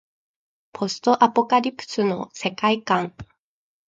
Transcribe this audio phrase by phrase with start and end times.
[0.73, 3.13] ポストアポカリプスの世界観